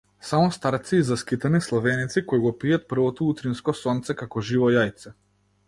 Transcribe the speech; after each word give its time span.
Само 0.27 0.51
старци 0.53 0.95
и 0.95 1.01
заскитани 1.09 1.61
славеници 1.65 2.23
кои 2.31 2.41
го 2.47 2.53
пијат 2.63 2.89
првото 2.95 3.29
утринско 3.35 3.79
сонце 3.83 4.19
како 4.25 4.47
живо 4.51 4.75
јајце. 4.79 5.17